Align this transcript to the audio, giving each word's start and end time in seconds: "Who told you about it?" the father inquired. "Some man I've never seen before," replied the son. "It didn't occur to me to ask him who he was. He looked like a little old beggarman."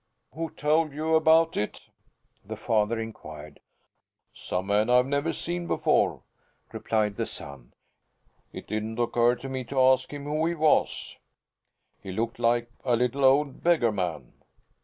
"Who 0.33 0.49
told 0.49 0.93
you 0.93 1.13
about 1.13 1.55
it?" 1.55 1.81
the 2.43 2.57
father 2.57 2.99
inquired. 2.99 3.59
"Some 4.33 4.65
man 4.65 4.89
I've 4.89 5.05
never 5.05 5.31
seen 5.31 5.67
before," 5.67 6.23
replied 6.71 7.17
the 7.17 7.27
son. 7.27 7.73
"It 8.51 8.65
didn't 8.65 8.97
occur 8.97 9.35
to 9.35 9.47
me 9.47 9.63
to 9.65 9.79
ask 9.79 10.11
him 10.11 10.23
who 10.23 10.43
he 10.47 10.55
was. 10.55 11.19
He 12.01 12.11
looked 12.11 12.39
like 12.39 12.71
a 12.83 12.95
little 12.95 13.23
old 13.23 13.61
beggarman." 13.61 14.33